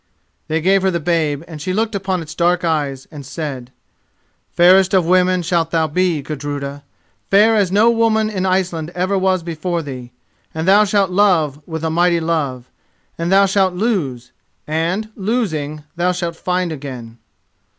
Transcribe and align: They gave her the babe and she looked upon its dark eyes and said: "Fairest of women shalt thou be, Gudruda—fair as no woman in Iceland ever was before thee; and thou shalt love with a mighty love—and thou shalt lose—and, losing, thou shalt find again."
They 0.47 0.61
gave 0.61 0.81
her 0.81 0.89
the 0.89 0.99
babe 0.99 1.43
and 1.47 1.61
she 1.61 1.73
looked 1.73 1.93
upon 1.93 2.23
its 2.23 2.33
dark 2.33 2.65
eyes 2.65 3.05
and 3.11 3.23
said: 3.23 3.71
"Fairest 4.49 4.95
of 4.95 5.05
women 5.05 5.43
shalt 5.43 5.69
thou 5.69 5.85
be, 5.85 6.23
Gudruda—fair 6.23 7.55
as 7.55 7.71
no 7.71 7.91
woman 7.91 8.27
in 8.27 8.43
Iceland 8.47 8.89
ever 8.95 9.15
was 9.15 9.43
before 9.43 9.83
thee; 9.83 10.11
and 10.55 10.67
thou 10.67 10.85
shalt 10.85 11.11
love 11.11 11.61
with 11.67 11.83
a 11.83 11.91
mighty 11.91 12.19
love—and 12.19 13.31
thou 13.31 13.45
shalt 13.45 13.75
lose—and, 13.75 15.09
losing, 15.15 15.83
thou 15.95 16.13
shalt 16.13 16.35
find 16.35 16.71
again." 16.71 17.19